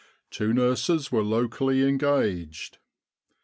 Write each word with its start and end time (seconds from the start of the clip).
Two 0.31 0.51
nurses 0.51 1.11
were 1.11 1.21
locally 1.21 1.87
engaged. 1.87 2.79